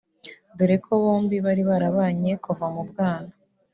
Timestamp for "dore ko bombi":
0.57-1.35